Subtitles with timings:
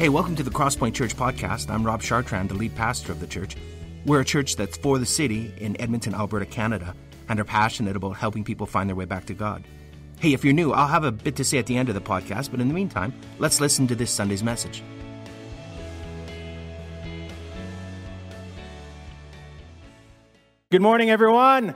[0.00, 1.68] Hey, welcome to the Crosspoint Church podcast.
[1.68, 3.54] I'm Rob Chartrand, the lead pastor of the church.
[4.06, 6.94] We're a church that's for the city in Edmonton, Alberta, Canada,
[7.28, 9.62] and are passionate about helping people find their way back to God.
[10.18, 12.00] Hey, if you're new, I'll have a bit to say at the end of the
[12.00, 14.82] podcast, but in the meantime, let's listen to this Sunday's message.
[20.70, 21.74] Good morning, everyone.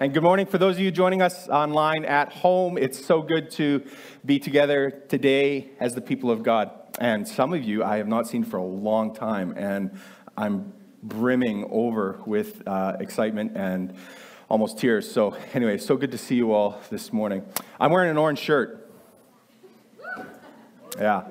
[0.00, 2.78] And good morning for those of you joining us online at home.
[2.78, 3.84] It's so good to
[4.24, 6.80] be together today as the people of God.
[7.00, 9.98] And some of you I have not seen for a long time, and
[10.36, 13.94] I'm brimming over with uh, excitement and
[14.48, 15.10] almost tears.
[15.10, 17.44] So, anyway, so good to see you all this morning.
[17.80, 18.90] I'm wearing an orange shirt.
[20.98, 21.24] Yeah.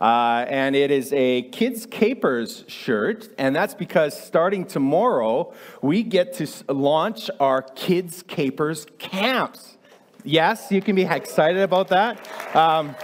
[0.00, 6.34] Uh, and it is a Kids Capers shirt, and that's because starting tomorrow, we get
[6.34, 9.76] to launch our Kids Capers camps.
[10.22, 12.16] Yes, you can be excited about that.
[12.54, 12.94] Um,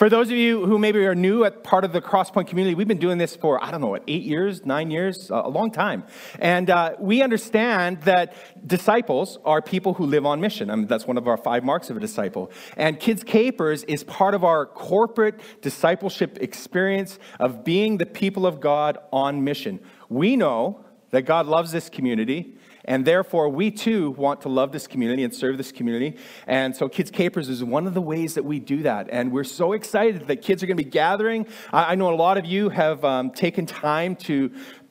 [0.00, 2.88] for those of you who maybe are new at part of the Crosspoint community, we've
[2.88, 6.04] been doing this for, I don't know, what, eight years, nine years, a long time.
[6.38, 8.34] And uh, we understand that
[8.66, 10.70] disciples are people who live on mission.
[10.70, 12.50] I mean, that's one of our five marks of a disciple.
[12.78, 18.58] And Kids Capers is part of our corporate discipleship experience of being the people of
[18.58, 19.80] God on mission.
[20.08, 24.86] We know that God loves this community and therefore, we too want to love this
[24.86, 26.16] community and serve this community.
[26.46, 29.08] And so, Kids Capers is one of the ways that we do that.
[29.10, 31.46] And we're so excited that kids are going to be gathering.
[31.72, 34.50] I know a lot of you have um, taken time to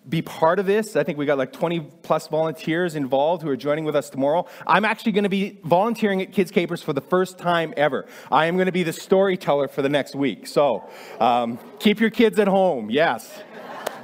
[0.10, 0.95] be part of this.
[0.95, 4.48] I think we got like 20 plus volunteers involved who are joining with us tomorrow.
[4.66, 8.08] I'm actually going to be volunteering at Kids Capers for the first time ever.
[8.32, 10.48] I am going to be the storyteller for the next week.
[10.48, 12.90] So um, keep your kids at home.
[12.90, 13.44] Yes.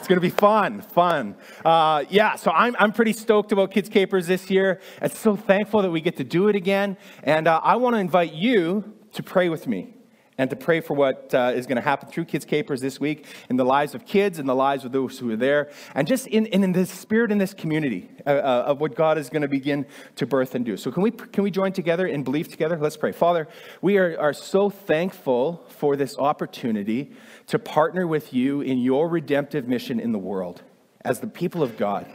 [0.05, 1.35] It's going to be fun, fun.
[1.65, 4.79] Uh, yeah, so I'm, I'm pretty stoked about Kids Capers this year.
[5.01, 6.97] I'm so thankful that we get to do it again.
[7.23, 9.94] And uh, I want to invite you to pray with me
[10.38, 13.25] and to pray for what uh, is going to happen through Kids Capers this week
[13.50, 16.28] in the lives of kids and the lives of those who are there, and just
[16.28, 19.44] in, in, in the spirit in this community uh, uh, of what God is going
[19.44, 19.85] to begin
[20.16, 20.75] to birth and do.
[20.78, 22.78] So, can we, can we join together and believe together?
[22.78, 23.12] Let's pray.
[23.12, 23.47] Father,
[23.81, 27.13] we are, are so thankful for this opportunity
[27.47, 30.62] to partner with you in your redemptive mission in the world
[31.01, 32.06] as the people of God.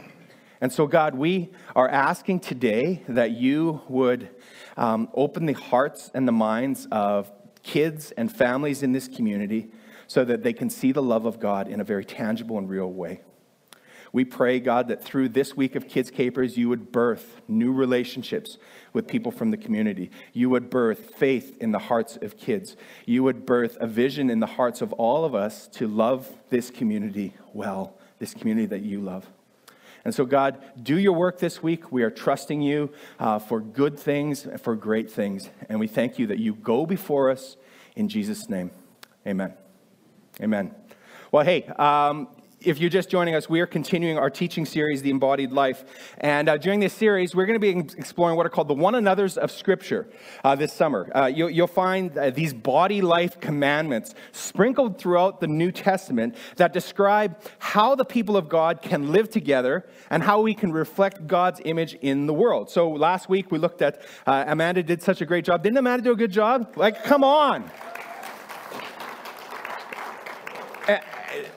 [0.59, 4.29] And so, God, we are asking today that you would
[4.77, 7.31] um, open the hearts and the minds of
[7.63, 9.69] kids and families in this community
[10.07, 12.91] so that they can see the love of God in a very tangible and real
[12.91, 13.21] way.
[14.13, 18.57] We pray, God, that through this week of Kids Capers, you would birth new relationships
[18.91, 20.11] with people from the community.
[20.33, 22.75] You would birth faith in the hearts of kids.
[23.05, 26.69] You would birth a vision in the hearts of all of us to love this
[26.69, 29.25] community well, this community that you love.
[30.03, 31.91] And so, God, do your work this week.
[31.91, 35.49] We are trusting you uh, for good things, for great things.
[35.69, 37.55] And we thank you that you go before us
[37.95, 38.71] in Jesus' name.
[39.27, 39.53] Amen.
[40.41, 40.73] Amen.
[41.31, 42.27] Well, hey, um,
[42.63, 45.83] if you're just joining us, we are continuing our teaching series, The Embodied Life.
[46.19, 48.93] And uh, during this series, we're going to be exploring what are called the one
[48.93, 50.07] another's of Scripture
[50.43, 51.09] uh, this summer.
[51.15, 56.73] Uh, you'll, you'll, find uh, these body life commandments sprinkled throughout the New Testament that
[56.73, 61.61] describe how the people of God can live together and how we can reflect God's
[61.65, 62.69] image in the world.
[62.69, 65.63] So last week, we looked at uh, Amanda did such a great job.
[65.63, 66.73] Didn't Amanda do a good job?
[66.75, 67.71] Like, come on.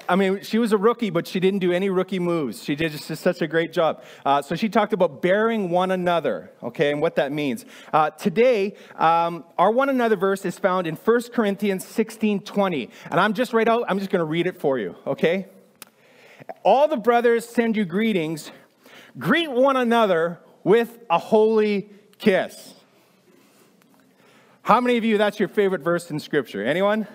[0.09, 2.63] I mean, she was a rookie, but she didn't do any rookie moves.
[2.63, 4.03] She did just such a great job.
[4.25, 7.65] Uh, so she talked about bearing one another, okay, and what that means.
[7.93, 12.91] Uh, today, um, our one another verse is found in 1 Corinthians 16 20.
[13.11, 15.47] And I'm just right out, I'm just going to read it for you, okay?
[16.63, 18.51] All the brothers send you greetings.
[19.19, 21.89] Greet one another with a holy
[22.19, 22.75] kiss.
[24.63, 26.65] How many of you, that's your favorite verse in Scripture?
[26.65, 27.07] Anyone?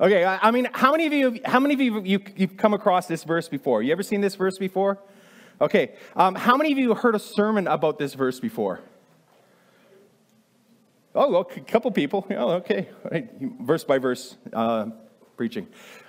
[0.00, 3.06] Okay, I, mean, how many of you, how many of you, you, you've come across
[3.06, 3.82] this verse before?
[3.82, 4.98] You ever seen this verse before?
[5.60, 8.80] Okay, um, how many of you heard a sermon about this verse before?
[11.14, 12.26] Oh, well, a couple people.
[12.30, 13.30] Oh, okay, right.
[13.40, 14.90] verse by verse uh,
[15.38, 15.66] preaching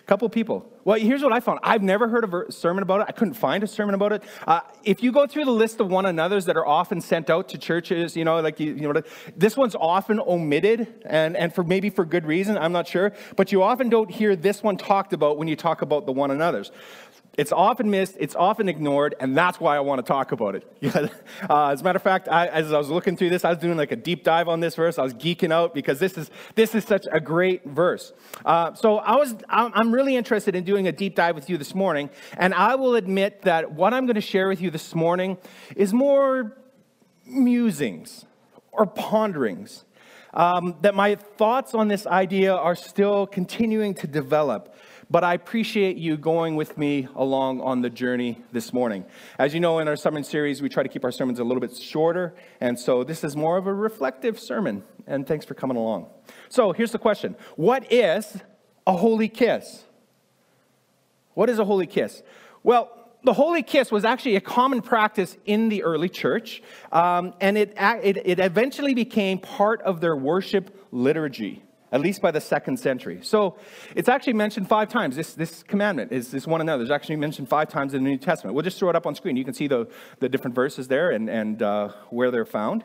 [0.08, 0.66] couple people.
[0.88, 1.60] Well, here's what I found.
[1.64, 3.08] I've never heard a sermon about it.
[3.10, 4.24] I couldn't find a sermon about it.
[4.48, 7.50] Uh, if you go through the list of one another's that are often sent out
[7.50, 9.02] to churches, you know, like you, you know,
[9.36, 12.58] this one's often omitted, and and for maybe for good reason.
[12.58, 15.82] I'm not sure, but you often don't hear this one talked about when you talk
[15.82, 16.72] about the one another's.
[17.38, 20.64] It's often missed, it's often ignored, and that's why I want to talk about it.
[21.48, 23.60] uh, as a matter of fact, I, as I was looking through this, I was
[23.60, 24.98] doing like a deep dive on this verse.
[24.98, 28.12] I was geeking out because this is this is such a great verse.
[28.44, 31.74] Uh, so I was I'm really interested in doing a deep dive with you this
[31.74, 35.38] morning, and I will admit that what I'm going to share with you this morning
[35.76, 36.58] is more
[37.26, 38.26] musings
[38.72, 39.86] or ponderings
[40.34, 44.76] um, that my thoughts on this idea are still continuing to develop.
[45.10, 49.06] But I appreciate you going with me along on the journey this morning.
[49.40, 51.62] As you know, in our sermon series, we try to keep our sermons a little
[51.62, 52.36] bit shorter.
[52.60, 54.84] And so this is more of a reflective sermon.
[55.08, 56.08] And thanks for coming along.
[56.50, 58.38] So here's the question What is
[58.86, 59.86] a holy kiss?
[61.38, 62.24] What is a holy kiss?
[62.64, 62.90] Well,
[63.24, 67.76] the holy kiss was actually a common practice in the early church, um, and it,
[67.78, 71.62] it, it eventually became part of their worship liturgy
[71.92, 73.20] at least by the second century.
[73.22, 73.56] So
[73.96, 75.16] it's actually mentioned five times.
[75.16, 76.82] This, this commandment is this one another.
[76.84, 78.56] It's actually mentioned five times in the New Testament.
[78.56, 79.38] We'll just throw it up on screen.
[79.38, 79.88] You can see the,
[80.20, 82.84] the different verses there and, and uh, where they're found.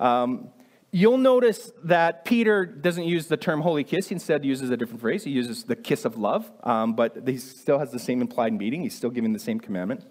[0.00, 0.48] Um,
[0.92, 4.08] you'll notice that Peter doesn't use the term holy kiss.
[4.08, 5.24] He instead uses a different phrase.
[5.24, 8.82] He uses the kiss of love, um, but he still has the same implied meaning.
[8.82, 10.04] He's still giving the same commandment.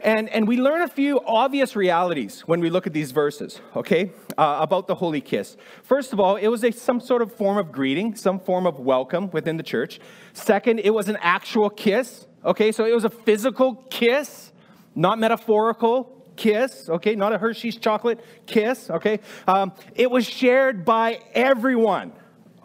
[0.00, 4.12] And, and we learn a few obvious realities when we look at these verses, okay,
[4.36, 5.56] uh, about the holy kiss.
[5.82, 8.78] First of all, it was a, some sort of form of greeting, some form of
[8.78, 9.98] welcome within the church.
[10.34, 14.52] Second, it was an actual kiss, okay, so it was a physical kiss,
[14.94, 19.20] not metaphorical kiss, okay, not a Hershey's chocolate kiss, okay.
[19.46, 22.12] Um, it was shared by everyone,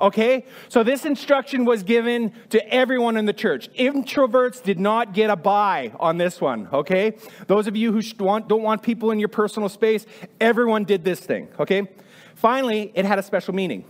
[0.04, 0.46] Okay?
[0.68, 3.72] So this instruction was given to everyone in the church.
[3.74, 7.16] Introverts did not get a buy on this one, okay?
[7.48, 10.06] Those of you who don't want people in your personal space,
[10.42, 11.88] everyone did this thing, okay?
[12.36, 13.86] Finally, it had a special meaning.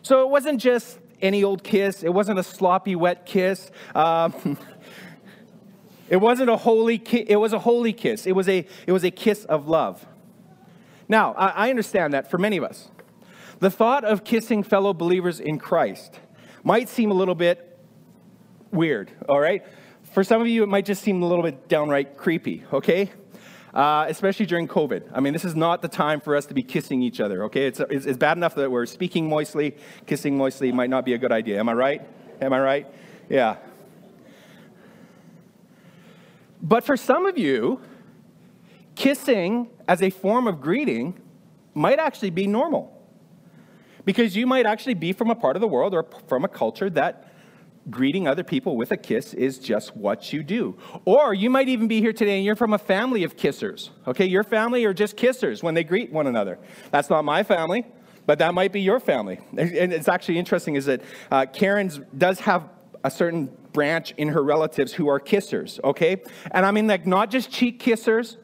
[0.00, 3.70] So it wasn't just any old kiss, it wasn't a sloppy, wet kiss.
[3.94, 4.56] Um,
[6.08, 8.26] it wasn't a holy kiss, it was a holy kiss.
[8.26, 10.06] It was a, it was a kiss of love.
[11.08, 12.90] Now, I understand that for many of us,
[13.60, 16.20] the thought of kissing fellow believers in Christ
[16.64, 17.78] might seem a little bit
[18.72, 19.64] weird, all right?
[20.12, 23.10] For some of you, it might just seem a little bit downright creepy, okay?
[23.72, 25.10] Uh, especially during COVID.
[25.12, 27.66] I mean, this is not the time for us to be kissing each other, okay?
[27.66, 29.76] It's, it's, it's bad enough that we're speaking moistly,
[30.06, 31.60] kissing moistly might not be a good idea.
[31.60, 32.02] Am I right?
[32.40, 32.86] Am I right?
[33.28, 33.56] Yeah.
[36.66, 37.80] But for some of you,
[38.96, 41.14] kissing as a form of greeting
[41.74, 42.92] might actually be normal.
[44.04, 46.90] Because you might actually be from a part of the world or from a culture
[46.90, 47.32] that
[47.88, 50.76] greeting other people with a kiss is just what you do.
[51.04, 53.90] Or you might even be here today and you're from a family of kissers.
[54.08, 56.58] Okay, your family are just kissers when they greet one another.
[56.90, 57.86] That's not my family,
[58.26, 59.38] but that might be your family.
[59.56, 62.68] And it's actually interesting is that uh, Karen's does have
[63.06, 66.22] a certain branch in her relatives who are kissers, okay?
[66.50, 68.36] And I mean like not just cheek kissers,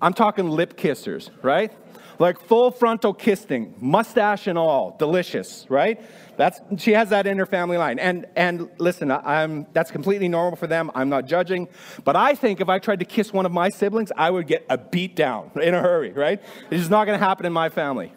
[0.00, 1.72] I'm talking lip kissers, right?
[2.18, 6.00] like full frontal kissing, mustache and all, delicious, right?
[6.36, 7.98] That's she has that in her family line.
[7.98, 10.90] And and listen, I'm that's completely normal for them.
[10.94, 11.68] I'm not judging,
[12.04, 14.64] but I think if I tried to kiss one of my siblings, I would get
[14.68, 16.42] a beat down in a hurry, right?
[16.70, 18.12] It's just not going to happen in my family.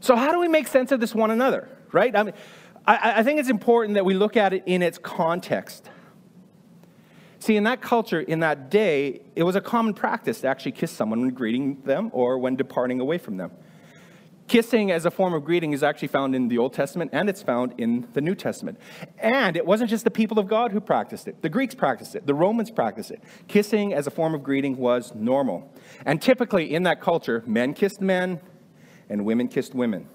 [0.00, 2.14] So how do we make sense of this one another, right?
[2.16, 2.34] I mean,
[2.86, 5.88] I, I think it's important that we look at it in its context.
[7.40, 10.90] See, in that culture, in that day, it was a common practice to actually kiss
[10.90, 13.50] someone when greeting them or when departing away from them.
[14.46, 17.40] Kissing as a form of greeting is actually found in the Old Testament and it's
[17.40, 18.78] found in the New Testament.
[19.18, 21.40] And it wasn't just the people of God who practiced it.
[21.40, 23.22] The Greeks practiced it, the Romans practiced it.
[23.48, 25.72] Kissing as a form of greeting was normal.
[26.04, 28.40] And typically in that culture, men kissed men
[29.08, 30.08] and women kissed women.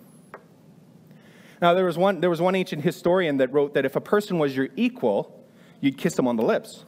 [1.61, 4.39] Now, there was one, there was one ancient historian that wrote that if a person
[4.39, 5.45] was your equal,
[5.79, 6.85] you'd kiss them on the lips.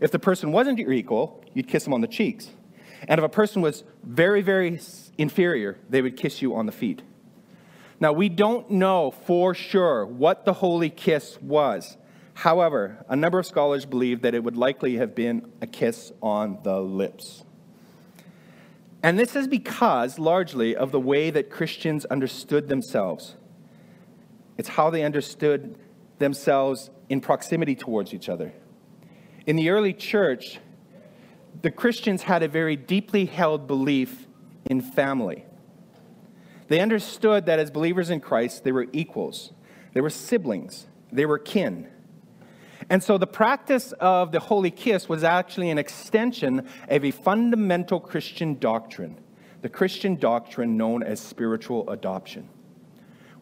[0.00, 2.50] If the person wasn't your equal, you'd kiss them on the cheeks.
[3.06, 4.80] And if a person was very, very
[5.18, 7.02] inferior, they would kiss you on the feet.
[8.00, 11.96] Now, we don't know for sure what the holy kiss was.
[12.34, 16.58] However, a number of scholars believe that it would likely have been a kiss on
[16.64, 17.44] the lips.
[19.02, 23.36] And this is because, largely, of the way that Christians understood themselves.
[24.56, 25.78] It's how they understood
[26.18, 28.52] themselves in proximity towards each other.
[29.46, 30.58] In the early church,
[31.62, 34.26] the Christians had a very deeply held belief
[34.70, 35.44] in family.
[36.68, 39.52] They understood that as believers in Christ, they were equals,
[39.92, 41.88] they were siblings, they were kin.
[42.90, 48.00] And so the practice of the holy kiss was actually an extension of a fundamental
[48.00, 49.18] Christian doctrine,
[49.62, 52.48] the Christian doctrine known as spiritual adoption.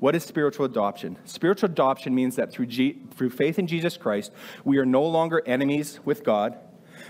[0.02, 1.16] What is spiritual adoption?
[1.24, 4.32] Spiritual adoption means that through, G- through faith in Jesus Christ,
[4.64, 6.58] we are no longer enemies with God,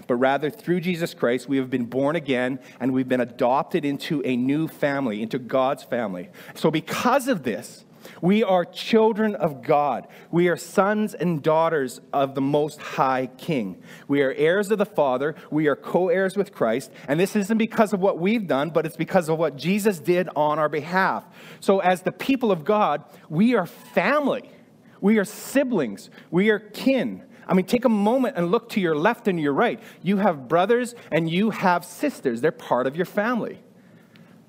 [0.06, 4.20] but rather through Jesus Christ, we have been born again and we've been adopted into
[4.26, 6.28] a new family, into God's family.
[6.54, 7.86] So, because of this,
[8.20, 10.08] We are children of God.
[10.30, 13.82] We are sons and daughters of the Most High King.
[14.08, 15.34] We are heirs of the Father.
[15.50, 16.90] We are co heirs with Christ.
[17.08, 20.28] And this isn't because of what we've done, but it's because of what Jesus did
[20.36, 21.24] on our behalf.
[21.60, 24.50] So, as the people of God, we are family.
[25.00, 26.10] We are siblings.
[26.30, 27.24] We are kin.
[27.46, 29.80] I mean, take a moment and look to your left and your right.
[30.02, 33.60] You have brothers and you have sisters, they're part of your family.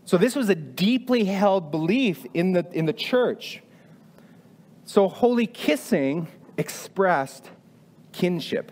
[0.06, 3.62] So, this was a deeply held belief in the, in the church.
[4.86, 7.50] So, holy kissing expressed
[8.12, 8.72] kinship.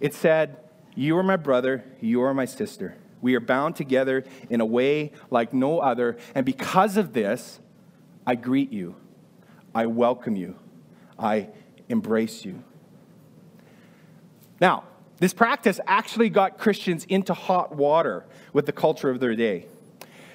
[0.00, 0.58] It said,
[0.94, 2.96] You are my brother, you are my sister.
[3.22, 6.18] We are bound together in a way like no other.
[6.34, 7.60] And because of this,
[8.26, 8.96] I greet you,
[9.74, 10.56] I welcome you,
[11.18, 11.48] I
[11.88, 12.62] embrace you.
[14.60, 14.84] Now,
[15.18, 19.66] this practice actually got Christians into hot water with the culture of their day.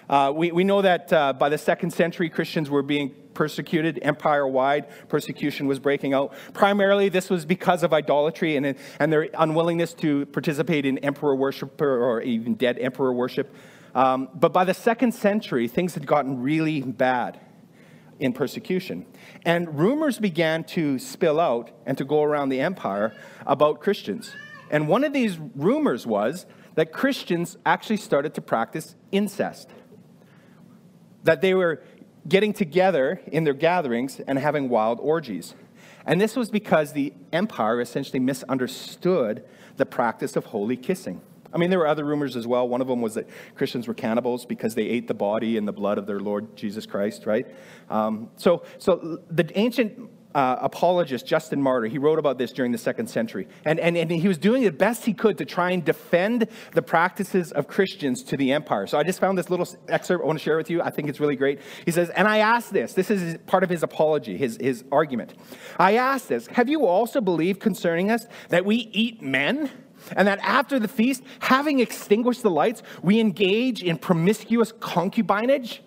[0.09, 4.47] Uh, we, we know that uh, by the second century, Christians were being persecuted empire
[4.47, 4.87] wide.
[5.09, 6.33] Persecution was breaking out.
[6.53, 11.79] Primarily, this was because of idolatry and, and their unwillingness to participate in emperor worship
[11.81, 13.53] or even dead emperor worship.
[13.93, 17.39] Um, but by the second century, things had gotten really bad
[18.19, 19.05] in persecution.
[19.45, 23.13] And rumors began to spill out and to go around the empire
[23.45, 24.31] about Christians.
[24.71, 26.45] And one of these rumors was
[26.75, 29.69] that Christians actually started to practice incest
[31.23, 31.81] that they were
[32.27, 35.55] getting together in their gatherings and having wild orgies.
[36.05, 39.43] And this was because the empire essentially misunderstood
[39.75, 41.21] the practice of holy kissing.
[41.53, 42.67] I mean, there were other rumors as well.
[42.67, 45.73] One of them was that Christians were cannibals because they ate the body and the
[45.73, 47.47] blood of their Lord Jesus Christ, right?
[47.89, 52.77] Um, so, so the ancient uh, apologist Justin Martyr, he wrote about this during the
[52.77, 53.47] second century.
[53.65, 56.81] And, and, and he was doing the best he could to try and defend the
[56.81, 58.87] practices of Christians to the empire.
[58.87, 60.81] So I just found this little excerpt I want to share with you.
[60.81, 61.59] I think it's really great.
[61.85, 65.33] He says, And I ask this, this is part of his apology, his, his argument.
[65.79, 69.71] I ask this, Have you also believed concerning us that we eat men?
[70.15, 75.79] And that after the feast, having extinguished the lights, we engage in promiscuous concubinage?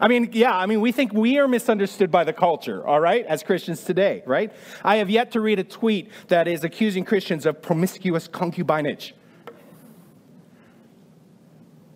[0.00, 3.24] I mean, yeah, I mean, we think we are misunderstood by the culture, all right,
[3.26, 4.52] as Christians today, right?
[4.84, 9.12] I have yet to read a tweet that is accusing Christians of promiscuous concubinage.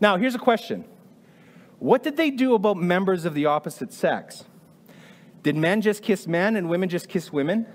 [0.00, 0.84] Now, here's a question
[1.78, 4.44] What did they do about members of the opposite sex?
[5.42, 7.66] Did men just kiss men and women just kiss women?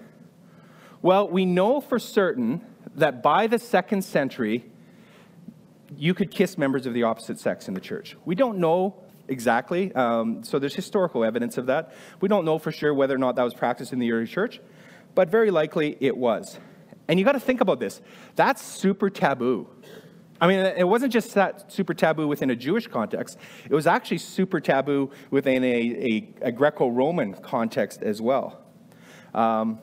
[1.01, 2.61] Well, we know for certain
[2.95, 4.65] that by the second century,
[5.95, 8.15] you could kiss members of the opposite sex in the church.
[8.25, 9.93] We don't know exactly.
[9.93, 11.93] Um, so there's historical evidence of that.
[12.21, 14.59] We don't know for sure whether or not that was practiced in the early church,
[15.13, 16.59] but very likely it was.
[17.07, 18.01] And you got to think about this.
[18.35, 19.67] That's super taboo.
[20.41, 23.37] I mean, it wasn't just that super taboo within a Jewish context,
[23.69, 28.61] it was actually super taboo within a, a, a Greco Roman context as well.
[29.33, 29.79] Um,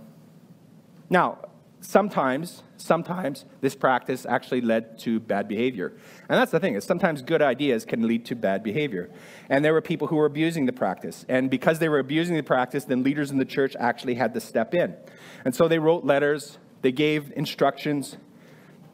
[1.09, 1.39] now,
[1.83, 5.93] sometimes, sometimes this practice actually led to bad behavior.
[6.29, 9.11] And that's the thing, is sometimes good ideas can lead to bad behavior.
[9.51, 11.27] And there were people who were abusing the practice.
[11.29, 14.41] And because they were abusing the practice, then leaders in the church actually had to
[14.41, 14.97] step in.
[15.45, 18.17] And so they wrote letters, they gave instructions,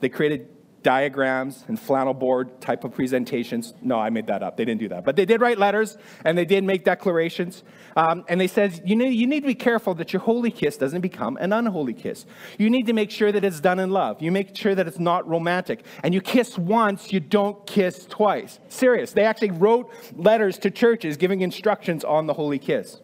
[0.01, 0.49] they created
[0.83, 3.75] diagrams and flannel board type of presentations.
[3.83, 4.57] No, I made that up.
[4.57, 5.05] They didn't do that.
[5.05, 7.63] But they did write letters and they did make declarations.
[7.97, 11.01] Um, and they said, you, you need to be careful that your holy kiss doesn't
[11.01, 12.27] become an unholy kiss.
[12.59, 14.23] You need to make sure that it's done in love.
[14.23, 15.85] You make sure that it's not romantic.
[16.03, 18.61] And you kiss once, you don't kiss twice.
[18.69, 19.13] Serious.
[19.13, 23.01] They actually wrote letters to churches giving instructions on the holy kiss.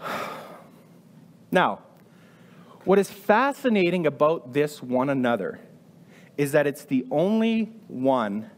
[1.54, 1.80] Now,
[2.84, 5.60] what is fascinating about this one another
[6.36, 8.50] is that it's the only one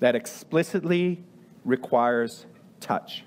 [0.00, 1.24] that explicitly
[1.64, 2.46] requires
[2.80, 3.24] touch.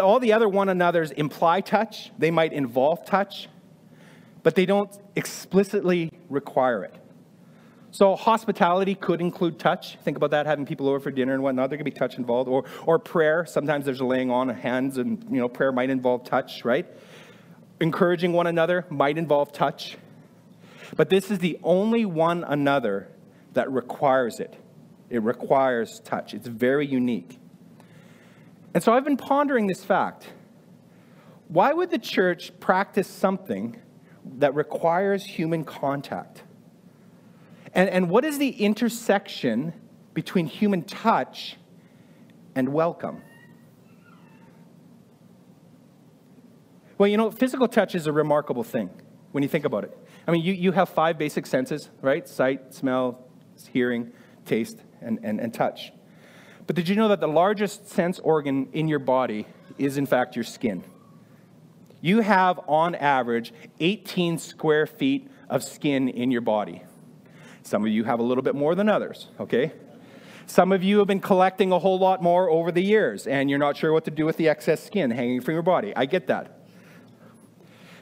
[0.00, 3.48] All the other one another's imply touch, they might involve touch,
[4.42, 6.94] but they don't explicitly require it.
[7.90, 9.96] So hospitality could include touch.
[9.98, 11.70] Think about that, having people over for dinner and whatnot.
[11.70, 13.46] There could be touch involved, or or prayer.
[13.46, 16.86] Sometimes there's a laying on of hands, and you know, prayer might involve touch, right?
[17.80, 19.96] Encouraging one another might involve touch.
[20.96, 23.08] But this is the only one another
[23.52, 24.56] that requires it.
[25.10, 26.34] It requires touch.
[26.34, 27.38] It's very unique.
[28.72, 30.26] And so I've been pondering this fact.
[31.48, 33.76] Why would the church practice something
[34.38, 36.42] that requires human contact?
[37.74, 39.72] And, and what is the intersection
[40.14, 41.56] between human touch
[42.54, 43.22] and welcome?
[46.96, 48.90] Well, you know, physical touch is a remarkable thing
[49.34, 49.98] when you think about it.
[50.28, 52.26] I mean, you, you have five basic senses, right?
[52.28, 53.26] Sight, smell,
[53.72, 54.12] hearing,
[54.46, 55.92] taste, and, and, and touch.
[56.68, 60.36] But did you know that the largest sense organ in your body is, in fact,
[60.36, 60.84] your skin?
[62.00, 66.84] You have, on average, 18 square feet of skin in your body.
[67.64, 69.72] Some of you have a little bit more than others, okay?
[70.46, 73.58] Some of you have been collecting a whole lot more over the years, and you're
[73.58, 75.92] not sure what to do with the excess skin hanging from your body.
[75.96, 76.53] I get that.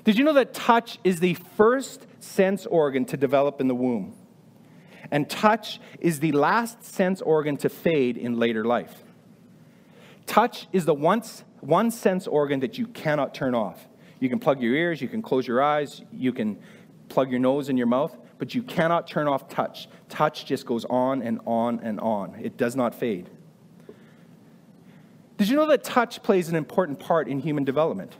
[0.04, 4.14] Did you know that touch is the first sense organ to develop in the womb?
[5.10, 9.04] And touch is the last sense organ to fade in later life.
[10.26, 13.86] Touch is the once, one sense organ that you cannot turn off.
[14.18, 16.58] You can plug your ears, you can close your eyes, you can
[17.08, 19.88] plug your nose and your mouth, but you cannot turn off touch.
[20.08, 23.28] Touch just goes on and on and on, it does not fade.
[25.36, 28.14] Did you know that touch plays an important part in human development?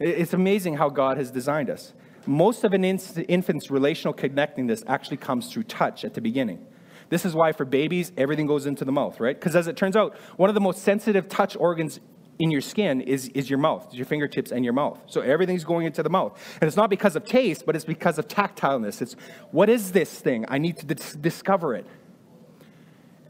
[0.00, 1.92] It's amazing how God has designed us.
[2.26, 6.66] Most of an infant's relational connectedness actually comes through touch at the beginning.
[7.08, 9.38] This is why for babies, everything goes into the mouth, right?
[9.38, 12.00] Because as it turns out, one of the most sensitive touch organs
[12.38, 15.00] in your skin is, is your mouth, your fingertips and your mouth.
[15.06, 16.38] So everything's going into the mouth.
[16.60, 19.02] And it's not because of taste, but it's because of tactileness.
[19.02, 19.16] It's
[19.50, 20.44] what is this thing?
[20.48, 21.86] I need to dis- discover it.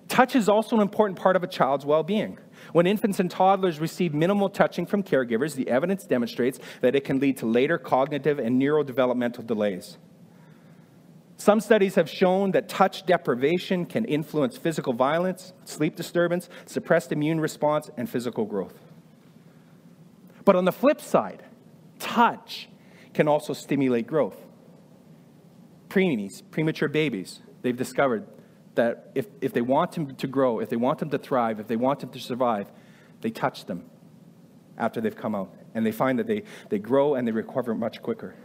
[0.08, 2.38] Touch is also an important part of a child's well being.
[2.72, 7.18] When infants and toddlers receive minimal touching from caregivers, the evidence demonstrates that it can
[7.18, 9.98] lead to later cognitive and neurodevelopmental delays.
[11.36, 17.40] Some studies have shown that touch deprivation can influence physical violence, sleep disturbance, suppressed immune
[17.40, 18.74] response, and physical growth.
[20.44, 21.44] But on the flip side,
[22.00, 22.68] touch
[23.14, 24.36] can also stimulate growth.
[25.88, 28.26] Preemies, premature babies, they've discovered
[28.78, 31.66] that if, if they want them to grow, if they want them to thrive, if
[31.66, 32.70] they want them to survive,
[33.20, 33.85] they touch them
[34.78, 35.52] after they've come out.
[35.75, 38.37] And they find that they, they grow and they recover much quicker.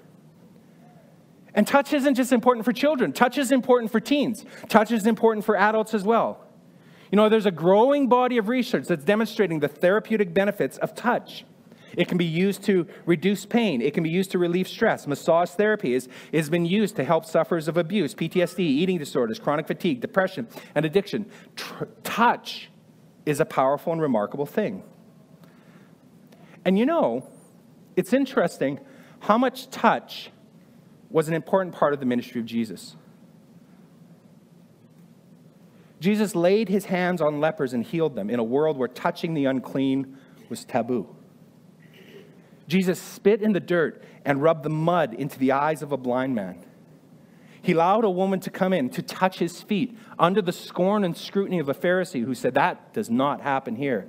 [1.53, 5.45] And touch isn't just important for children, touch is important for teens, touch is important
[5.45, 6.43] for adults as well.
[7.11, 11.45] You know, there's a growing body of research that's demonstrating the therapeutic benefits of touch.
[11.95, 13.81] It can be used to reduce pain.
[13.81, 15.07] It can be used to relieve stress.
[15.07, 19.67] Massage therapy is, has been used to help sufferers of abuse, PTSD, eating disorders, chronic
[19.67, 21.25] fatigue, depression, and addiction.
[21.55, 22.69] Tr- touch
[23.25, 24.83] is a powerful and remarkable thing.
[26.65, 27.27] And you know,
[27.95, 28.79] it's interesting
[29.21, 30.31] how much touch
[31.09, 32.95] was an important part of the ministry of Jesus.
[35.99, 39.45] Jesus laid his hands on lepers and healed them in a world where touching the
[39.45, 40.17] unclean
[40.49, 41.15] was taboo.
[42.73, 46.33] Jesus spit in the dirt and rubbed the mud into the eyes of a blind
[46.33, 46.65] man.
[47.61, 51.15] He allowed a woman to come in to touch his feet under the scorn and
[51.15, 54.07] scrutiny of a Pharisee who said, That does not happen here.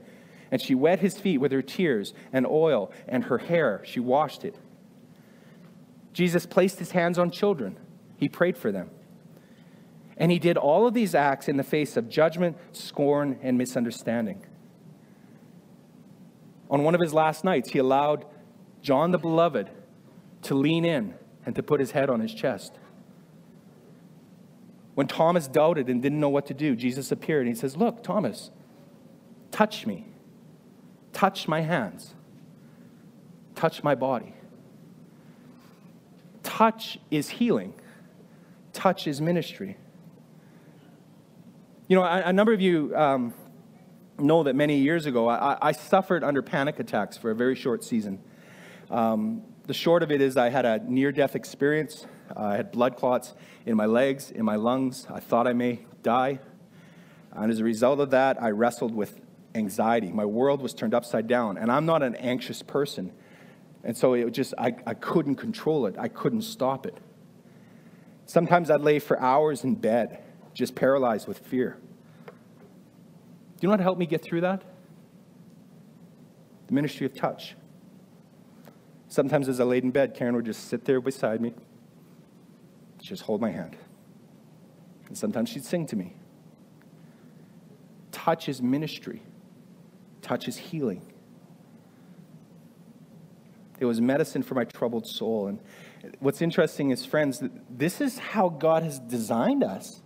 [0.50, 3.82] And she wet his feet with her tears and oil and her hair.
[3.84, 4.56] She washed it.
[6.14, 7.76] Jesus placed his hands on children,
[8.16, 8.88] he prayed for them.
[10.16, 14.42] And he did all of these acts in the face of judgment, scorn, and misunderstanding.
[16.70, 18.24] On one of his last nights, he allowed
[18.84, 19.70] John the Beloved
[20.42, 21.14] to lean in
[21.46, 22.78] and to put his head on his chest.
[24.94, 28.02] When Thomas doubted and didn't know what to do, Jesus appeared and he says, Look,
[28.02, 28.50] Thomas,
[29.50, 30.06] touch me.
[31.14, 32.14] Touch my hands.
[33.54, 34.34] Touch my body.
[36.42, 37.72] Touch is healing,
[38.74, 39.78] touch is ministry.
[41.88, 43.34] You know, a, number of you um,
[44.18, 47.82] know that many years ago I, I suffered under panic attacks for a very short
[47.82, 48.20] season.
[48.90, 52.06] Um, the short of it is, I had a near death experience.
[52.34, 53.34] Uh, I had blood clots
[53.66, 55.06] in my legs, in my lungs.
[55.10, 56.40] I thought I may die.
[57.32, 59.20] And as a result of that, I wrestled with
[59.54, 60.10] anxiety.
[60.10, 61.56] My world was turned upside down.
[61.56, 63.12] And I'm not an anxious person.
[63.82, 66.98] And so it just, I, I couldn't control it, I couldn't stop it.
[68.26, 70.22] Sometimes I'd lay for hours in bed,
[70.54, 71.76] just paralyzed with fear.
[72.26, 72.32] Do
[73.60, 74.62] you know what helped me get through that?
[76.66, 77.54] The ministry of touch.
[79.14, 81.54] Sometimes as I laid in bed, Karen would just sit there beside me,
[83.00, 83.76] just hold my hand.
[85.06, 86.16] And sometimes she'd sing to me.
[88.10, 89.22] Touch is ministry,
[90.20, 91.00] touch is healing.
[93.78, 95.46] It was medicine for my troubled soul.
[95.46, 95.60] And
[96.18, 100.02] what's interesting is, friends, this is how God has designed us.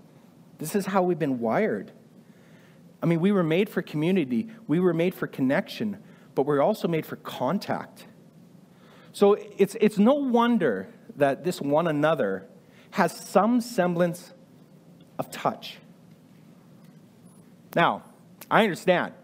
[0.59, 1.93] This is how we've been wired.
[3.03, 5.97] I mean, we were made for community, we were made for connection,
[6.35, 8.05] but we're also made for contact.
[9.19, 12.47] So it's, it's no wonder that this one another
[12.93, 14.33] has some semblance
[15.19, 15.79] of touch.
[17.75, 18.05] Now,
[18.49, 19.15] I understand.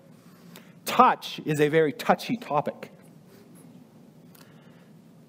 [0.85, 2.90] Touch is a very touchy topic.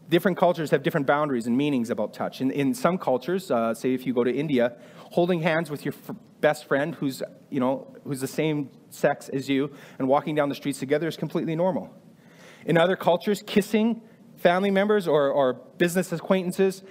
[0.10, 2.42] Different cultures have different boundaries and meanings about touch.
[2.42, 4.78] In, in some cultures, uh, say if you go to India,
[5.12, 5.94] holding hands with your
[6.42, 10.56] best friend who's, you know, who's the same sex as you and walking down the
[10.56, 11.94] streets together is completely normal.
[12.66, 14.02] In other cultures, kissing
[14.38, 16.84] family members or, or business acquaintances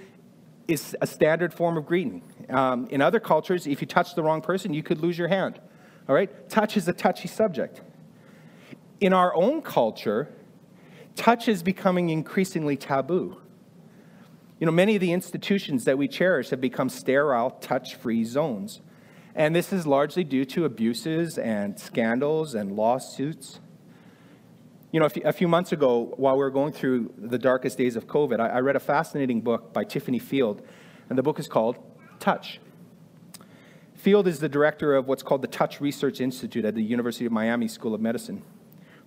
[0.67, 2.21] is a standard form of greeting.
[2.49, 5.59] Um, in other cultures, if you touch the wrong person, you could lose your hand.
[6.07, 6.49] All right?
[6.49, 7.81] Touch is a touchy subject.
[8.99, 10.29] In our own culture,
[11.15, 13.37] touch is becoming increasingly taboo.
[14.59, 18.81] You know, many of the institutions that we cherish have become sterile, touch free zones.
[19.35, 23.59] And this is largely due to abuses and scandals and lawsuits.
[24.95, 28.07] You know, a few months ago, while we were going through the darkest days of
[28.07, 30.61] COVID, I read a fascinating book by Tiffany Field,
[31.09, 31.77] and the book is called
[32.21, 32.61] Touch.
[33.93, 37.33] Field is the director of what's called the Touch Research Institute at the University of
[37.33, 38.41] Miami School of Medicine.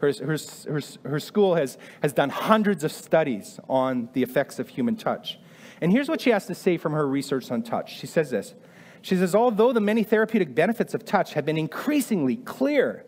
[0.01, 0.37] Her, her,
[0.69, 5.39] her, her school has, has done hundreds of studies on the effects of human touch.
[5.81, 7.99] And here's what she has to say from her research on touch.
[7.99, 8.55] She says this
[9.01, 13.07] She says, Although the many therapeutic benefits of touch have been increasingly clear,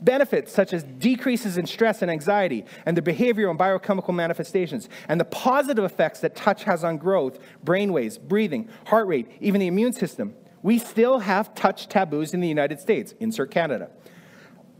[0.00, 5.20] benefits such as decreases in stress and anxiety and the behavioral and biochemical manifestations and
[5.20, 9.66] the positive effects that touch has on growth, brain waves, breathing, heart rate, even the
[9.66, 13.90] immune system, we still have touch taboos in the United States, insert Canada.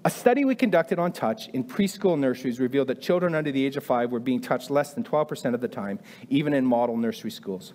[0.04, 3.76] A study we conducted on touch in preschool nurseries revealed that children under the age
[3.76, 5.98] of five were being touched less than 12% of the time,
[6.28, 7.74] even in model nursery schools.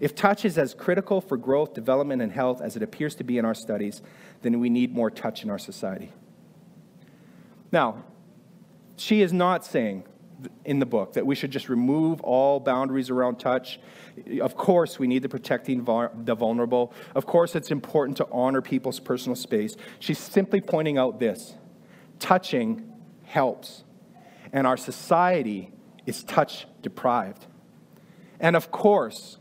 [0.00, 3.38] If touch is as critical for growth, development, and health as it appears to be
[3.38, 4.02] in our studies,
[4.42, 6.12] then we need more touch in our society.
[7.70, 8.04] Now,
[8.96, 10.04] she is not saying
[10.64, 13.80] in the book that we should just remove all boundaries around touch.
[14.40, 16.92] Of course, we need to protect the vulnerable.
[17.14, 19.76] Of course, it's important to honor people's personal space.
[19.98, 21.54] She's simply pointing out this
[22.18, 22.92] touching
[23.24, 23.84] helps,
[24.52, 25.72] and our society
[26.06, 27.46] is touch deprived.
[28.40, 29.38] And of course,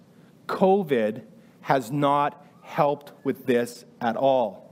[0.48, 1.22] COVID
[1.62, 4.67] has not helped with this at all.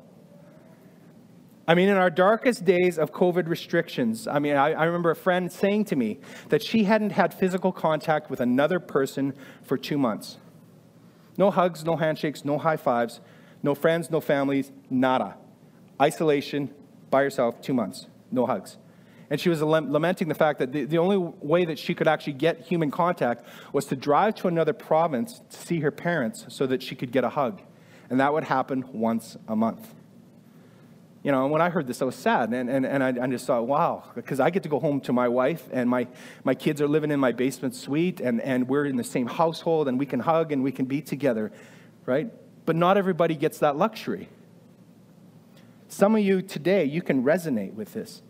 [1.68, 5.16] I mean, in our darkest days of COVID restrictions, I mean, I, I, remember a
[5.16, 9.98] friend saying to me that she hadn't had physical contact with another person for two
[9.98, 10.38] months.
[11.38, 13.20] No hugs, no handshakes, no high fives,
[13.64, 15.38] no friends, no families, nada.
[16.00, 16.72] Isolation,
[17.10, 18.78] by herself, two months, no hugs.
[19.32, 22.34] And she was lamenting the fact that the, the only way that she could actually
[22.34, 26.84] get human contact was to drive to another province to see her parents so that
[26.84, 27.64] she could get a hug.
[28.12, 29.96] And that would happen once a month
[31.26, 32.54] you know, and when I heard this, I was sad.
[32.54, 35.12] And, and, and I, I just thought, wow, because I get to go home to
[35.12, 36.08] my wife, and my,
[36.44, 39.88] my kids are living in my basement suite, and, and we're in the same household,
[39.88, 41.52] and we can hug and we can be together,
[42.06, 42.32] right?
[42.68, 44.30] But not everybody gets that luxury.
[45.88, 48.22] Some of you today, you can resonate with this.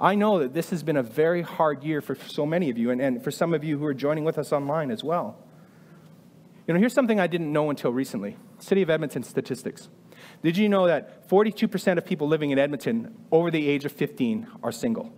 [0.00, 2.92] I know that this has been a very hard year for so many of you,
[2.92, 5.36] and, and for some of you who are joining with us online as well.
[6.68, 9.88] You know, here's something I didn't know until recently City of Edmonton statistics.
[10.42, 14.46] Did you know that 42% of people living in Edmonton over the age of 15
[14.62, 15.12] are single?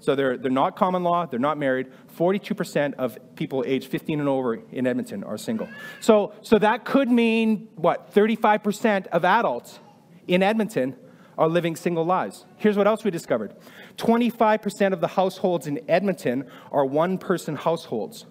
[0.00, 1.88] So they're, they're not common law, they're not married.
[2.16, 5.68] 42% of people age 15 and over in Edmonton are single.
[6.00, 9.80] So, so that could mean, what, 35% of adults
[10.26, 10.96] in Edmonton
[11.36, 12.44] are living single lives.
[12.56, 13.54] Here's what else we discovered
[13.96, 18.26] 25% of the households in Edmonton are one person households.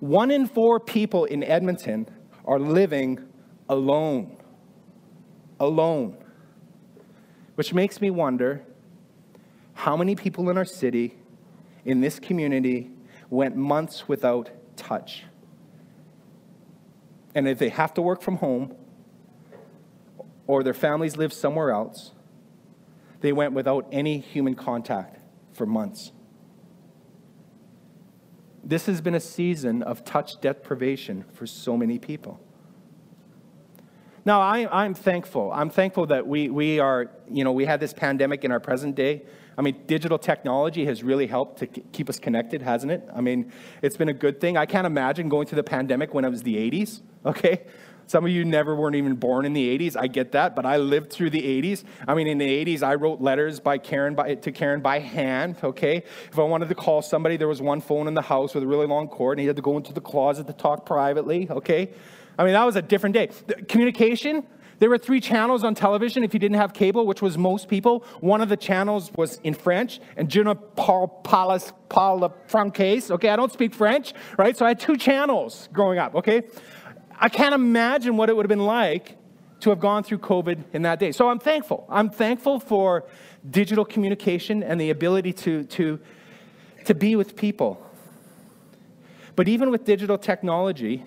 [0.00, 2.08] One in four people in Edmonton
[2.44, 3.25] are living
[3.68, 4.36] alone
[5.58, 6.16] alone.
[7.54, 8.62] Which makes me wonder
[9.74, 11.16] how many people in our city,
[11.84, 12.90] in this community,
[13.30, 15.24] went months without touch.
[17.34, 18.74] And if they have to work from home,
[20.46, 22.12] or their families live somewhere else,
[23.20, 25.18] they went without any human contact
[25.52, 26.12] for months.
[28.62, 32.40] This has been a season of touch deprivation for so many people.
[34.26, 35.52] Now, I, am thankful.
[35.52, 38.96] I'm thankful that we, we are, you know, we had this pandemic in our present
[38.96, 39.22] day.
[39.56, 43.08] I mean, digital technology has really helped to keep us connected, hasn't it?
[43.14, 44.56] I mean, it's been a good thing.
[44.56, 47.66] I can't imagine going through the pandemic when it was the 80s, okay?
[48.08, 49.96] Some of you never weren't even born in the 80s.
[49.96, 51.84] I get that, but I lived through the 80s.
[52.08, 55.56] I mean, in the 80s, I wrote letters by Karen by, to Karen by hand,
[55.62, 55.98] okay?
[56.32, 58.66] If I wanted to call somebody, there was one phone in the house with a
[58.66, 61.90] really long cord, and he had to go into the closet to talk privately, okay?
[62.38, 63.30] I mean, that was a different day.
[63.46, 64.46] The communication,
[64.78, 68.04] there were three channels on television if you didn't have cable, which was most people.
[68.20, 73.10] One of the channels was in French, and je ne parle pas le français.
[73.10, 74.56] Okay, I don't speak French, right?
[74.56, 76.42] So I had two channels growing up, okay?
[77.18, 79.16] I can't imagine what it would have been like
[79.60, 81.12] to have gone through COVID in that day.
[81.12, 81.86] So I'm thankful.
[81.88, 83.04] I'm thankful for
[83.50, 85.98] digital communication and the ability to, to,
[86.84, 87.82] to be with people.
[89.34, 91.04] But even with digital technology,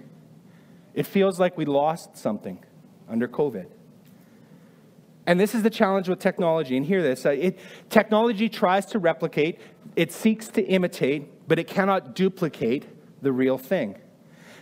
[1.00, 2.60] it feels like we lost something.
[3.08, 3.68] under COVID.
[5.26, 6.76] And this is the challenge with technology.
[6.76, 7.58] And hear this uh, it,
[7.90, 9.60] technology tries to replicate,
[9.96, 12.86] it seeks to imitate, but it cannot duplicate
[13.24, 13.96] the real thing.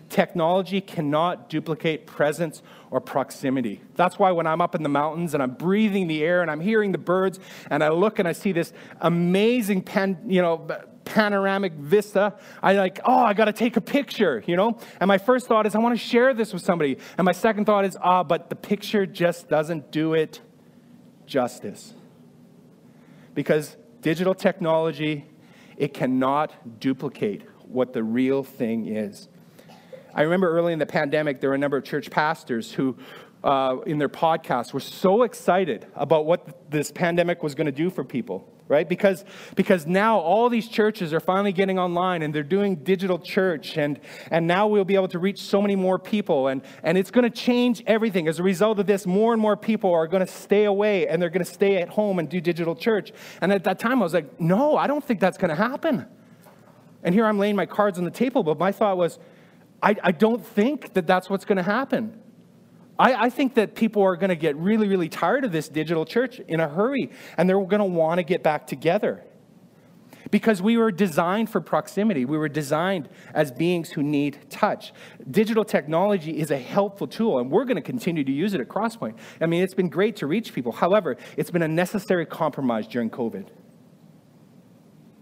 [0.10, 3.82] Technology cannot duplicate presence or proximity.
[3.96, 6.62] That's why when I'm up in the mountains and I'm breathing the air and I'm
[6.62, 7.40] hearing the birds
[7.72, 8.72] and I look and I see this
[9.02, 10.68] amazing pan, you know,
[11.08, 14.78] panoramic vista, I like, oh, I got to take a picture, you know?
[15.00, 16.98] And my first thought is I want to share this with somebody.
[17.18, 20.42] And my second thought is, ah, but the picture just doesn't do it
[21.26, 21.94] justice.
[23.34, 25.26] Because digital technology,
[25.78, 29.28] it cannot duplicate what the real thing is.
[30.14, 32.98] I remember early in the pandemic, there were a number of church pastors who,
[33.44, 37.90] uh, in their podcasts, were so excited about what this pandemic was going to do
[37.90, 38.88] for people right?
[38.88, 39.24] Because,
[39.56, 44.00] because now all these churches are finally getting online and they're doing digital church, and,
[44.32, 47.24] and now we'll be able to reach so many more people, and, and it's going
[47.24, 48.28] to change everything.
[48.28, 51.22] As a result of this, more and more people are going to stay away and
[51.22, 53.14] they're going to stay at home and do digital church.
[53.42, 56.06] And at that time, I was like, no, I don't think that's going to happen.
[57.04, 59.20] And here I'm laying my cards on the table, but my thought was,
[59.82, 62.20] I, I don't think that that's what's going to happen.
[63.00, 66.06] I, I think that people are going to get really, really tired of this digital
[66.06, 69.24] church in a hurry, and they're going to want to get back together.
[70.30, 72.26] Because we were designed for proximity.
[72.26, 74.92] We were designed as beings who need touch.
[75.30, 78.68] Digital technology is a helpful tool, and we're going to continue to use it at
[78.68, 79.16] Crosspoint.
[79.40, 80.74] I mean, it's been great to reach people.
[80.74, 83.48] However, it's been a necessary compromise during COVID.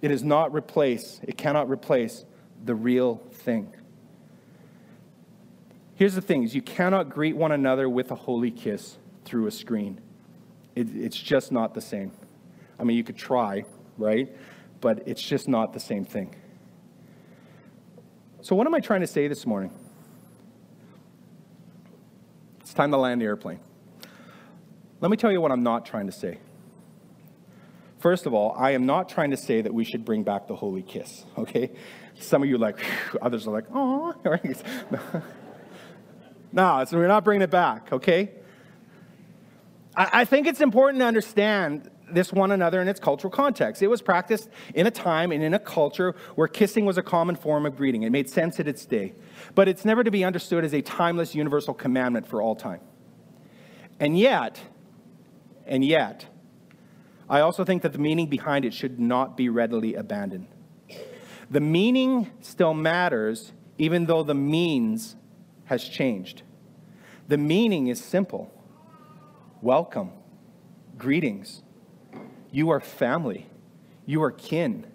[0.02, 2.26] It is not replace, it cannot replace
[2.64, 3.75] the real thing.
[5.96, 9.52] Here's the thing is you cannot greet one another with a holy kiss through a
[9.52, 10.00] screen.
[10.76, 12.12] It, it's just not the same.
[12.78, 13.64] I mean, you could try,
[13.98, 14.36] right?
[14.82, 16.36] But it's just not the same thing.
[18.42, 19.72] So, what am I trying to say this morning?
[22.60, 23.60] It's time to land the airplane.
[25.00, 26.40] Let me tell you what I'm not trying to say.
[28.00, 30.56] First of all, I am not trying to say that we should bring back the
[30.56, 31.72] holy kiss, okay?
[32.20, 32.84] Some of you like,
[33.22, 34.14] others are like, oh,
[36.56, 38.32] No, we're not bringing it back, okay?
[39.94, 43.82] I, I think it's important to understand this one another in its cultural context.
[43.82, 47.36] It was practiced in a time and in a culture where kissing was a common
[47.36, 48.04] form of greeting.
[48.04, 49.14] It made sense at its day.
[49.54, 52.80] But it's never to be understood as a timeless universal commandment for all time.
[54.00, 54.62] And yet,
[55.66, 56.26] and yet,
[57.30, 60.48] I also think that the meaning behind it should not be readily abandoned.
[61.52, 65.18] The meaning still matters, even though the means
[65.66, 66.44] has changed.
[67.28, 68.52] The meaning is simple
[69.62, 70.12] welcome,
[70.98, 71.64] greetings.
[72.52, 73.48] You are family,
[74.06, 74.86] you are kin,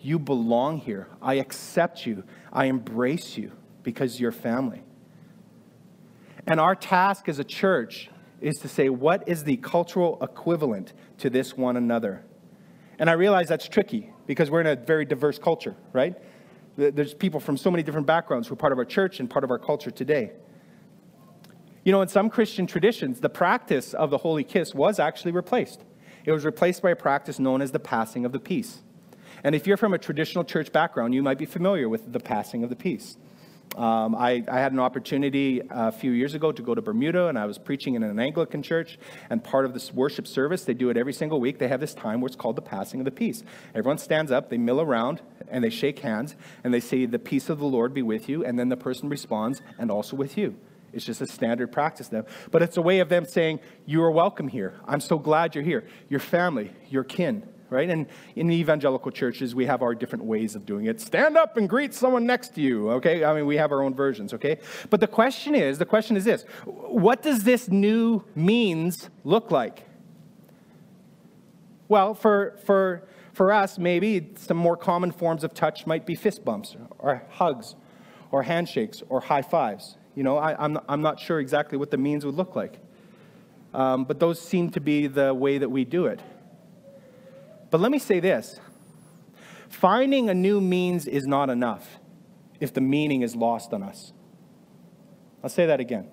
[0.00, 1.08] you belong here.
[1.20, 3.52] I accept you, I embrace you
[3.82, 4.82] because you're family.
[6.46, 11.30] And our task as a church is to say, what is the cultural equivalent to
[11.30, 12.24] this one another?
[12.98, 16.14] And I realize that's tricky because we're in a very diverse culture, right?
[16.76, 19.44] There's people from so many different backgrounds who are part of our church and part
[19.44, 20.32] of our culture today.
[21.84, 25.82] You know, in some Christian traditions, the practice of the holy kiss was actually replaced.
[26.24, 28.82] It was replaced by a practice known as the passing of the peace.
[29.44, 32.64] And if you're from a traditional church background, you might be familiar with the passing
[32.64, 33.16] of the peace.
[33.74, 37.38] Um, I, I, had an opportunity a few years ago to go to Bermuda, and
[37.38, 38.98] I was preaching in an Anglican church.
[39.28, 41.58] And part of this worship service, they do it every single week.
[41.58, 43.42] They have this time where it's called the passing of the peace.
[43.74, 47.50] Everyone stands up, they mill around, and they shake hands, and they say, The peace
[47.50, 48.44] of the Lord be with you.
[48.44, 50.56] And then the person responds, And also with you.
[50.94, 52.24] It's just a standard practice now.
[52.50, 54.74] But it's a way of them saying, You are welcome here.
[54.86, 55.84] I'm so glad you're here.
[56.08, 57.88] Your family, your kin, right?
[57.88, 61.00] And in the evangelical churches, we have our different ways of doing it.
[61.00, 63.24] Stand up and greet someone next to you, okay?
[63.24, 64.58] I mean, we have our own versions, okay?
[64.90, 69.84] But the question is the question is this what does this new means look like?
[71.88, 76.44] Well, for, for, for us, maybe some more common forms of touch might be fist
[76.44, 77.76] bumps or hugs
[78.32, 79.96] or handshakes or high fives.
[80.16, 82.80] You know, I, am not, I'm not sure exactly what the means would look like.
[83.74, 86.20] Um, but those seem to be the way that we do it.
[87.70, 88.60] But let me say this
[89.68, 91.98] finding a new means is not enough
[92.60, 94.12] if the meaning is lost on us.
[95.42, 96.08] I'll say that again.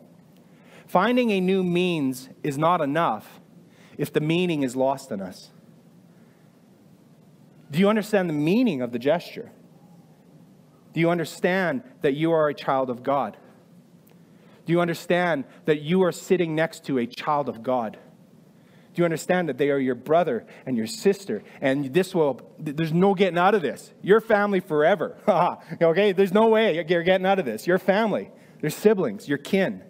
[0.88, 3.40] Finding a new means is not enough
[3.98, 5.52] if the meaning is lost on us.
[7.72, 9.52] Do you understand the meaning of the gesture?
[10.94, 13.38] Do you understand that you are a child of God?
[14.66, 17.98] Do you understand that you are sitting next to a child of God?
[18.94, 21.44] Do you understand that they are your brother and your sister?
[21.62, 23.92] And this will, there's no getting out of this.
[24.02, 25.18] Your family forever.
[25.82, 26.12] okay?
[26.12, 27.66] There's no way you're getting out of this.
[27.66, 29.84] Your family, your siblings, your kin.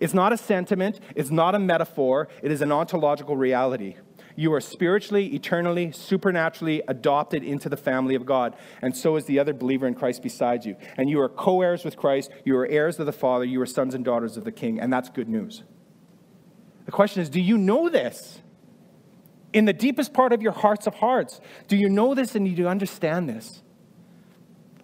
[0.00, 3.96] It's not a sentiment, it's not a metaphor, it is an ontological reality.
[4.38, 9.38] You are spiritually, eternally, supernaturally adopted into the family of God, and so is the
[9.38, 10.76] other believer in Christ beside you.
[10.98, 13.66] And you are co heirs with Christ, you are heirs of the Father, you are
[13.66, 15.62] sons and daughters of the King, and that's good news.
[16.86, 18.40] The question is do you know this?
[19.52, 22.62] In the deepest part of your hearts of hearts, do you know this and do
[22.62, 23.62] you understand this?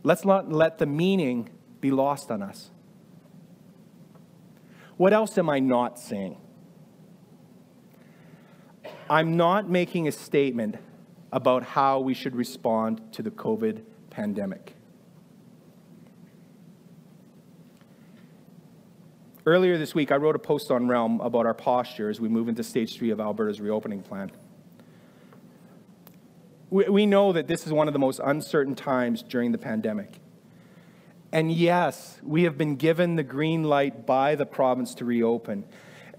[0.02, 2.70] Let's not let the meaning be lost on us.
[4.96, 6.38] What else am I not saying?
[9.10, 10.76] I'm not making a statement
[11.32, 14.74] about how we should respond to the COVID pandemic.
[19.44, 22.48] Earlier this week, I wrote a post on Realm about our posture as we move
[22.48, 24.30] into stage three of Alberta's reopening plan.
[26.70, 30.20] We, we know that this is one of the most uncertain times during the pandemic.
[31.32, 35.64] And yes, we have been given the green light by the province to reopen.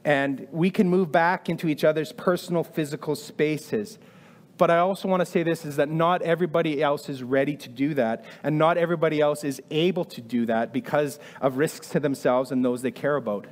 [0.04, 4.00] And we can move back into each other's personal physical spaces.
[4.58, 7.70] But I also want to say this is that not everybody else is ready to
[7.70, 12.00] do that, and not everybody else is able to do that because of risks to
[12.00, 13.48] themselves and those they care about.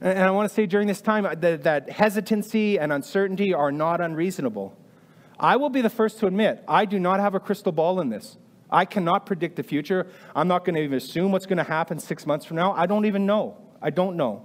[0.00, 3.72] And I want to say during this time uh, that, that hesitancy and uncertainty are
[3.72, 4.76] not unreasonable.
[5.40, 8.08] I will be the first to admit, I do not have a crystal ball in
[8.08, 8.36] this.
[8.70, 10.06] I cannot predict the future.
[10.36, 12.72] I'm not going to even assume what's going to happen six months from now.
[12.72, 13.56] I don't even know.
[13.80, 14.44] I don't know.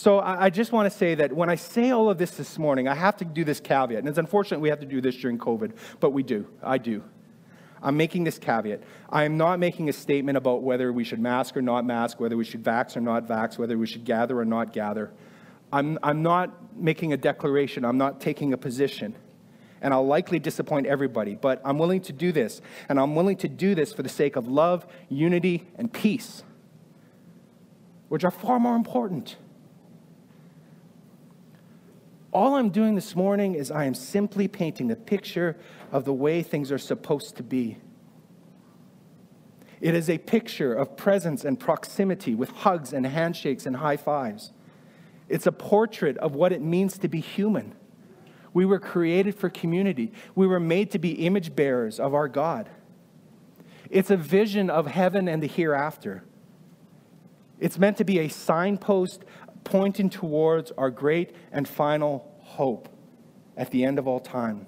[0.00, 2.88] So I, just want to say that when I say all of this this morning,
[2.88, 3.98] I have to do this caveat.
[3.98, 6.46] And it's unfortunate we have to do this during COVID, but we do.
[6.62, 7.04] I do.
[7.82, 8.82] I'm making this caveat.
[9.10, 12.34] I am not making a statement about whether we should mask or not mask, whether
[12.34, 15.12] we should vax or not vax, whether we should gather or not gather.
[15.70, 17.84] I'm, I'm not making a declaration.
[17.84, 19.14] I'm not taking a position
[19.82, 22.62] and I'll likely disappoint everybody, but I'm willing to do this.
[22.88, 26.42] And I'm willing to do this for the sake of love, unity, and peace,
[28.08, 29.36] which are far more important.
[32.32, 35.56] All I'm doing this morning is I am simply painting a picture
[35.90, 37.78] of the way things are supposed to be.
[39.80, 44.52] It is a picture of presence and proximity with hugs and handshakes and high fives.
[45.28, 47.74] It's a portrait of what it means to be human.
[48.52, 50.12] We were created for community.
[50.34, 52.68] We were made to be image bearers of our God.
[53.88, 56.24] It's a vision of heaven and the hereafter.
[57.58, 59.24] It's meant to be a signpost
[59.70, 62.88] pointing towards our great and final hope
[63.56, 64.66] at the end of all time.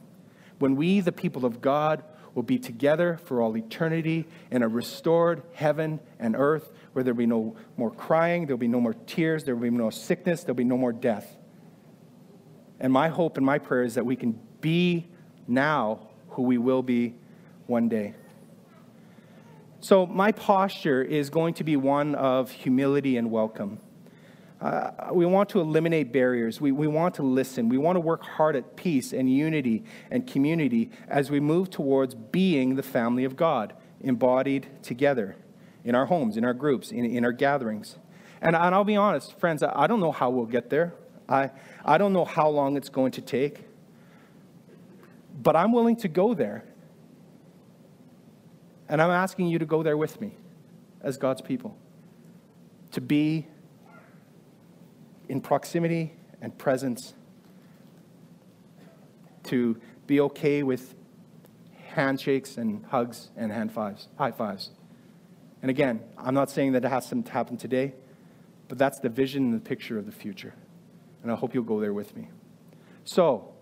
[0.61, 5.43] When we, the people of God, will be together for all eternity in a restored
[5.55, 9.61] heaven and earth where there'll be no more crying, there'll be no more tears, there'll
[9.61, 11.37] be no sickness, there'll be no more death.
[12.79, 15.09] And my hope and my prayer is that we can be
[15.49, 17.17] now who we will be
[17.67, 18.15] one day.
[19.81, 23.81] So, my posture is going to be one of humility and welcome.
[24.63, 26.61] Uh, we want to eliminate barriers.
[26.61, 27.69] We, we want to listen.
[27.69, 32.15] We want to work hard at peace and unity and community as we move towards
[32.15, 35.35] being the family of God, embodied together
[35.83, 37.99] in our homes, in our groups, in, in our gatherings.
[38.41, 40.95] And, and I'll be honest, friends, I don't know how we'll get there.
[41.29, 41.51] I,
[41.85, 43.65] I don't know how long it's going to take,
[45.43, 46.63] but I'm willing to go there.
[48.89, 50.37] And I'm asking you to go there with me
[51.01, 51.77] as God's people,
[52.93, 53.49] to be
[55.33, 57.15] in proximity and presence,
[59.43, 60.95] to be okay with
[61.89, 64.71] handshakes and hugs and hand fives, high fives.
[65.61, 67.95] And again, I'm not saying that it has to happen today,
[68.69, 70.55] but that's the vision and the picture of the future
[71.23, 72.29] and I hope you'll go there with me.
[73.05, 73.53] So,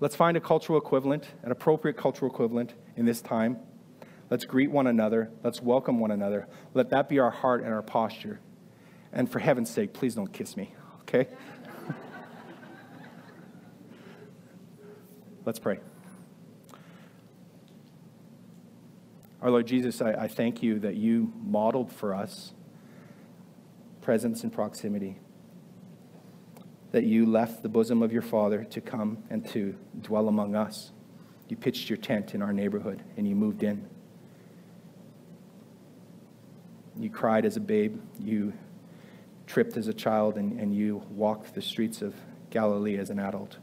[0.00, 3.58] let's find a cultural equivalent, an appropriate cultural equivalent in this time.
[4.30, 5.30] Let's greet one another.
[5.42, 6.48] Let's welcome one another.
[6.74, 8.40] Let that be our heart and our posture.
[9.12, 10.74] And for heaven's sake, please don't kiss me,
[11.08, 11.28] okay?
[15.44, 15.78] Let's pray.
[19.42, 22.54] Our Lord Jesus, I, I, thank you that you modeled for us
[24.00, 25.18] presence and proximity
[26.92, 30.92] that you left the bosom of your Father to come and to dwell among us.
[31.48, 33.84] You pitched your tent in our neighborhood and you moved in.
[36.96, 38.00] You cried as a babe.
[38.20, 38.52] You
[39.46, 42.14] tripped as a child and, and you walked the streets of
[42.50, 43.58] Galilee as an adult.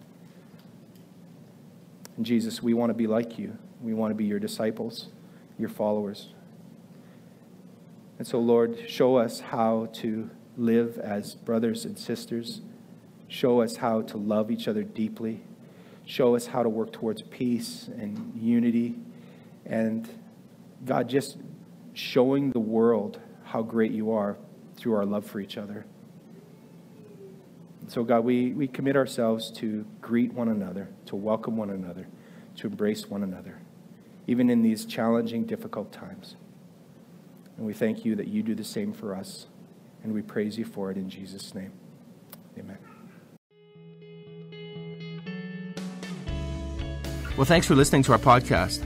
[2.17, 3.57] And Jesus, we want to be like you.
[3.81, 5.07] We want to be your disciples,
[5.57, 6.29] your followers.
[8.19, 12.61] And so, Lord, show us how to live as brothers and sisters
[13.31, 15.39] Show us how to love each other deeply.
[16.05, 18.95] Show us how to work towards peace and unity.
[19.65, 20.05] And
[20.83, 21.37] God, just
[21.93, 24.35] showing the world how great you are
[24.81, 25.85] through our love for each other.
[27.87, 32.07] So, God, we, we commit ourselves to greet one another, to welcome one another,
[32.57, 33.59] to embrace one another,
[34.27, 36.35] even in these challenging, difficult times.
[37.57, 39.47] And we thank you that you do the same for us,
[40.03, 41.73] and we praise you for it in Jesus' name.
[42.57, 42.77] Amen.
[47.37, 48.85] Well, thanks for listening to our podcast.